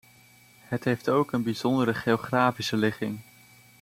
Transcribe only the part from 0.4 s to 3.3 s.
Het heeft ook een bijzondere geografische ligging.